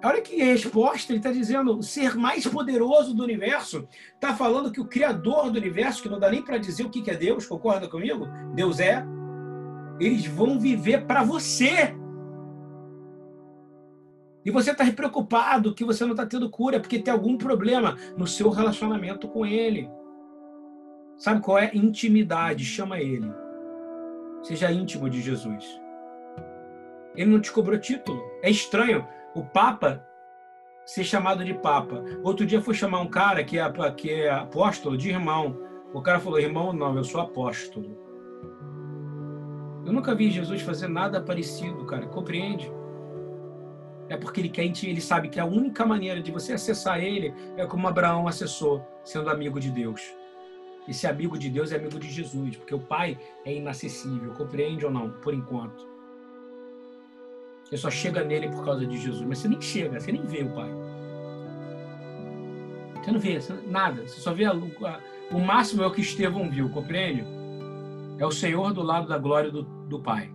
[0.05, 3.87] Olha que resposta, ele está dizendo o ser mais poderoso do universo.
[4.15, 7.09] Está falando que o Criador do universo, que não dá nem para dizer o que
[7.09, 8.27] é Deus, concorda comigo?
[8.53, 9.05] Deus é.
[10.01, 11.95] Eles vão viver para você.
[14.45, 18.27] E você está preocupado que você não está tendo cura porque tem algum problema no
[18.27, 19.89] seu relacionamento com Ele.
[21.17, 21.71] Sabe qual é?
[21.73, 22.65] Intimidade.
[22.65, 23.31] Chama Ele.
[24.43, 25.81] Seja íntimo de Jesus.
[27.15, 28.21] Ele não te cobrou título.
[28.43, 30.07] É estranho o Papa
[30.85, 32.03] ser chamado de Papa.
[32.23, 35.59] Outro dia fui chamar um cara que é, que é apóstolo de irmão.
[35.93, 37.99] O cara falou: irmão, não, eu sou apóstolo.
[39.85, 42.07] Eu nunca vi Jesus fazer nada parecido, cara.
[42.07, 42.73] Compreende?
[44.09, 47.67] É porque ele quer, ele sabe que a única maneira de você acessar ele é
[47.67, 50.03] como Abraão acessou, sendo amigo de Deus.
[50.87, 54.91] Esse amigo de Deus é amigo de Jesus, porque o Pai é inacessível, compreende ou
[54.91, 55.11] não?
[55.11, 55.92] Por enquanto.
[57.73, 60.43] Você só chega nele por causa de Jesus, mas você nem chega, você nem vê
[60.43, 60.71] o Pai.
[63.03, 65.01] Você não vê nada, você só vê a, a,
[65.35, 67.25] o máximo é o que Estevão viu, compreende?
[68.19, 70.31] É o Senhor do lado da glória do, do Pai.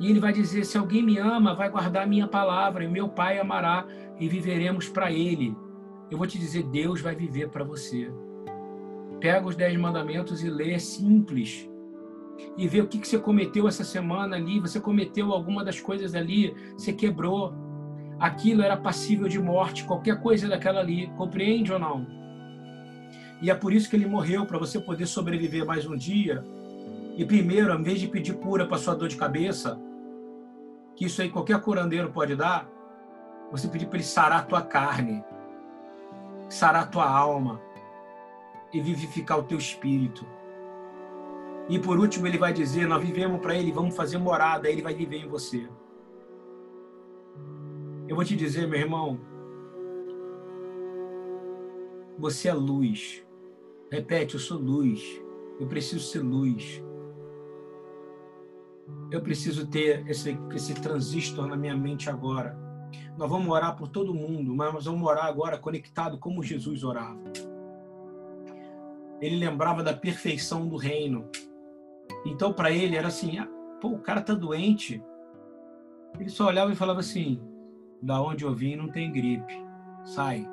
[0.00, 3.38] E ele vai dizer: se alguém me ama, vai guardar minha palavra, e meu Pai
[3.38, 3.86] amará,
[4.18, 5.56] e viveremos para ele.
[6.10, 8.10] Eu vou te dizer: Deus vai viver para você.
[9.20, 11.70] Pega os dez mandamentos e lê, é simples
[12.56, 14.60] e ver o que, que você cometeu essa semana ali.
[14.60, 17.54] Você cometeu alguma das coisas ali, você quebrou.
[18.18, 21.08] Aquilo era passível de morte, qualquer coisa daquela ali.
[21.16, 22.06] Compreende ou não?
[23.40, 26.44] E é por isso que ele morreu, para você poder sobreviver mais um dia.
[27.16, 29.78] E primeiro, em vez de pedir cura para sua dor de cabeça,
[30.94, 32.68] que isso aí qualquer curandeiro pode dar,
[33.50, 35.22] você pedir para ele sarar a tua carne,
[36.48, 37.60] sarar a tua alma
[38.72, 40.24] e vivificar o teu espírito.
[41.68, 44.94] E por último, ele vai dizer: Nós vivemos para ele, vamos fazer morada, ele vai
[44.94, 45.68] viver em você.
[48.08, 49.18] Eu vou te dizer, meu irmão,
[52.22, 53.26] Você é luz.
[53.90, 55.02] Repete, eu sou luz.
[55.58, 56.80] Eu preciso ser luz.
[59.10, 62.56] Eu preciso ter esse, esse transistor na minha mente agora.
[63.18, 67.20] Nós vamos orar por todo mundo, mas nós vamos orar agora conectado como Jesus orava.
[69.20, 71.28] Ele lembrava da perfeição do reino.
[72.24, 73.48] Então, para ele, era assim: ah,
[73.80, 75.02] pô, o cara tá doente.
[76.18, 77.40] Ele só olhava e falava assim:
[78.02, 79.54] da onde eu vim não tem gripe,
[80.04, 80.46] sai.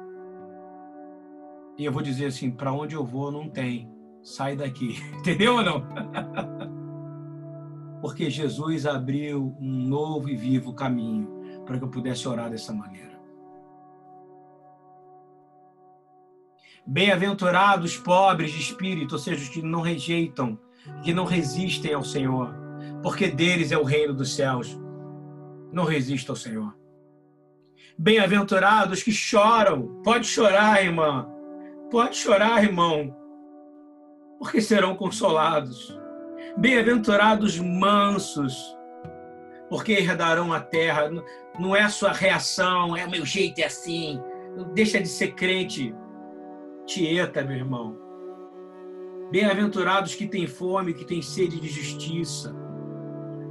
[1.77, 3.91] E eu vou dizer assim: para onde eu vou não tem,
[4.21, 4.95] sai daqui.
[5.19, 5.83] Entendeu ou não?
[8.01, 13.19] Porque Jesus abriu um novo e vivo caminho para que eu pudesse orar dessa maneira.
[16.85, 20.57] Bem-aventurados pobres de espírito, ou seja, os que não rejeitam,
[21.03, 22.53] que não resistem ao Senhor,
[23.01, 24.79] porque deles é o reino dos céus.
[25.71, 26.75] Não resista ao Senhor.
[27.97, 31.27] Bem-aventurados que choram, pode chorar, irmã,
[31.91, 33.15] pode chorar, irmão,
[34.39, 35.97] porque serão consolados.
[36.57, 38.57] Bem-aventurados mansos,
[39.69, 41.09] porque herdarão a terra.
[41.59, 44.19] Não é a sua reação, é o meu jeito, é assim.
[44.73, 45.93] Deixa de ser crente
[46.85, 48.08] tieta, meu irmão.
[49.31, 52.55] Bem-aventurados que têm fome, que têm sede de justiça,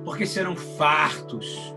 [0.04, 1.72] porque serão fartos.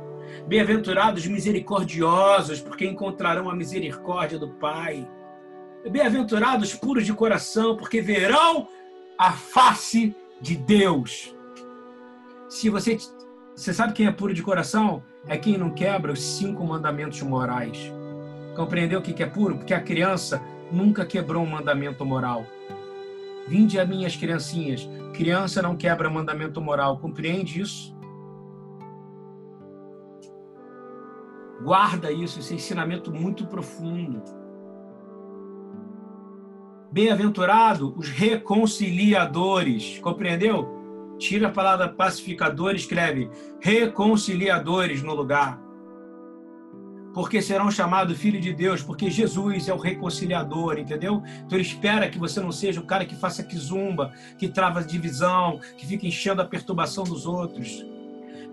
[0.47, 5.07] Bem-aventurados misericordiosos, porque encontrarão a misericórdia do Pai.
[5.87, 8.67] Bem-aventurados puros de coração, porque verão
[9.19, 11.35] a face de Deus.
[12.49, 12.97] Se você,
[13.55, 15.03] você sabe quem é puro de coração?
[15.27, 17.77] É quem não quebra os cinco mandamentos morais.
[18.55, 19.57] Compreendeu o que é puro?
[19.57, 20.41] Porque a criança
[20.71, 22.47] nunca quebrou um mandamento moral.
[23.47, 24.87] Vinde a minhas criancinhas.
[25.13, 26.97] Criança não quebra mandamento moral.
[26.99, 27.95] Compreende isso?
[31.63, 34.23] Guarda isso, esse ensinamento muito profundo.
[36.91, 39.99] Bem-aventurado os reconciliadores.
[39.99, 41.15] Compreendeu?
[41.19, 43.29] Tira a palavra pacificador e escreve
[43.59, 45.60] reconciliadores no lugar.
[47.13, 51.21] Porque serão chamados filho de Deus, porque Jesus é o reconciliador, entendeu?
[51.45, 54.83] Então ele espera que você não seja o cara que faça que zumba, que trava
[54.83, 57.85] divisão, que fica enchendo a perturbação dos outros.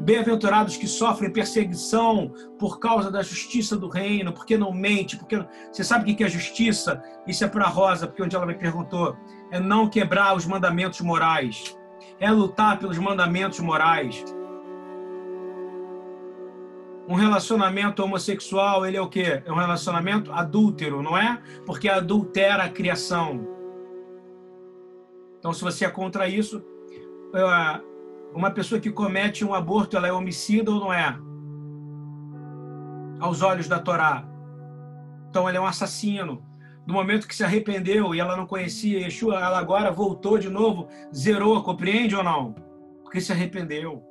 [0.01, 5.83] Bem-aventurados que sofrem perseguição por causa da justiça do reino, porque não mente, porque você
[5.83, 7.03] sabe o que é justiça?
[7.27, 9.17] Isso é para a Rosa, porque onde ela me perguntou,
[9.51, 11.77] é não quebrar os mandamentos morais,
[12.21, 14.25] é lutar pelos mandamentos morais.
[17.09, 19.43] Um relacionamento homossexual, ele é o quê?
[19.43, 21.41] É um relacionamento adúltero, não é?
[21.65, 23.49] Porque adultera a criação.
[25.39, 26.63] Então, se você é contra isso,
[28.35, 31.17] uma pessoa que comete um aborto, ela é homicida ou não é?
[33.21, 34.29] Aos olhos da Torá.
[35.31, 36.45] Então, ela é um assassino.
[36.87, 40.89] No momento que se arrependeu e ela não conhecia Yeshua, ela agora voltou de novo,
[41.15, 42.55] zerou, compreende ou não?
[43.03, 44.03] Porque se arrependeu.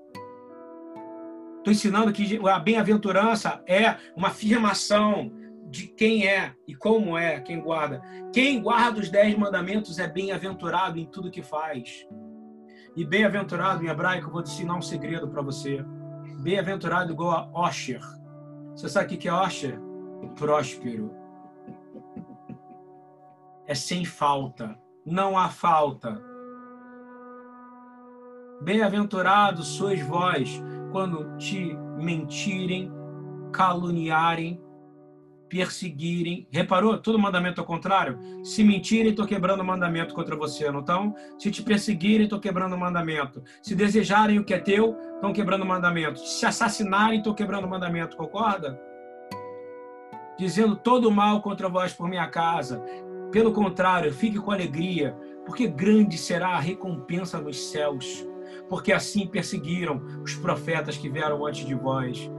[1.68, 5.30] Estou ensinando que a bem-aventurança é uma afirmação
[5.70, 8.02] de quem é e como é quem guarda.
[8.34, 12.08] Quem guarda os dez mandamentos é bem-aventurado em tudo que faz.
[12.96, 15.84] E bem-aventurado em hebraico, eu vou te ensinar um segredo para você.
[16.40, 18.02] Bem-aventurado igual a Osher.
[18.72, 19.78] Você sabe o que é Osher?
[20.38, 21.14] Próspero.
[23.66, 24.80] É sem falta.
[25.06, 26.18] Não há falta.
[28.62, 30.64] Bem-aventurados sois vós
[30.98, 32.92] quando te mentirem,
[33.54, 34.60] caluniarem
[35.48, 36.48] perseguirem.
[36.52, 36.98] Reparou?
[36.98, 38.20] Todo mandamento ao contrário.
[38.44, 41.16] Se mentirem, estou quebrando o mandamento contra você, não estão?
[41.38, 43.44] Se te perseguirem, estou quebrando o mandamento.
[43.62, 46.20] Se desejarem o que é teu, estão quebrando o mandamento.
[46.20, 48.82] Se assassinarem, estou quebrando o mandamento, concorda?
[50.36, 52.84] Dizendo todo mal contra vós por minha casa.
[53.32, 58.28] Pelo contrário, fique com alegria, porque grande será a recompensa nos céus.
[58.70, 62.30] Porque assim perseguiram os profetas que vieram antes de vós.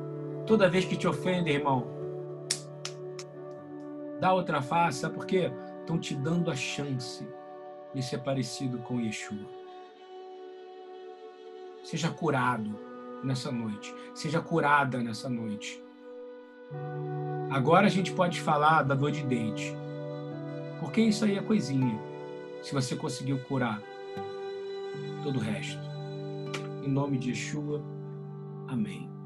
[0.47, 1.99] Toda vez que te ofendem, irmão,
[4.21, 5.51] Dá outra face, sabe por quê?
[5.81, 7.27] Estão te dando a chance
[7.95, 9.47] de ser parecido com Yeshua.
[11.85, 12.79] Seja curado
[13.23, 13.95] nessa noite.
[14.15, 15.83] Seja curada nessa noite.
[17.51, 19.75] Agora a gente pode falar da dor de dente.
[20.81, 21.99] Porque isso aí é coisinha.
[22.63, 23.81] Se você conseguiu curar
[25.23, 25.88] todo o resto.
[26.89, 27.85] Em nome de Yeshua.
[28.67, 29.18] Amém.